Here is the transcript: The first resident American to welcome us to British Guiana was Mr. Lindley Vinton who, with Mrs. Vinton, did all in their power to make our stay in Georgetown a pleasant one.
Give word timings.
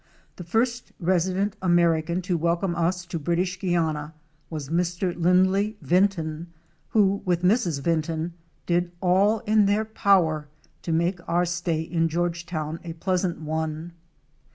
The 0.37 0.43
first 0.43 0.93
resident 0.99 1.55
American 1.61 2.23
to 2.23 2.35
welcome 2.35 2.75
us 2.75 3.05
to 3.05 3.19
British 3.19 3.59
Guiana 3.59 4.15
was 4.49 4.69
Mr. 4.69 5.15
Lindley 5.15 5.77
Vinton 5.79 6.47
who, 6.89 7.21
with 7.23 7.43
Mrs. 7.43 7.81
Vinton, 7.83 8.33
did 8.65 8.91
all 8.99 9.41
in 9.41 9.67
their 9.67 9.85
power 9.85 10.47
to 10.81 10.91
make 10.91 11.19
our 11.29 11.45
stay 11.45 11.81
in 11.81 12.09
Georgetown 12.09 12.79
a 12.83 12.93
pleasant 12.93 13.41
one. 13.41 13.91